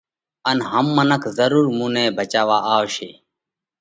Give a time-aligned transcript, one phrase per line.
[0.49, 3.09] ان هم منک ضرُور مُون نئہ ڀچاوا آوشي۔